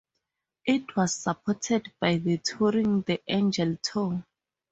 It 0.65 0.95
was 0.95 1.13
supported 1.13 1.91
by 1.99 2.17
the 2.17 2.39
Touring 2.39 3.03
the 3.03 3.21
Angel 3.27 3.77
tour. 3.83 4.25